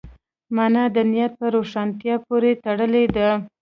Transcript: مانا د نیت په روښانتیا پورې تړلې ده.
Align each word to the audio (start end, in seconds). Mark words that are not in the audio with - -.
مانا 0.55 0.83
د 0.95 0.97
نیت 1.11 1.31
په 1.39 1.45
روښانتیا 1.55 2.15
پورې 2.27 2.51
تړلې 2.63 3.05
ده. 3.15 3.29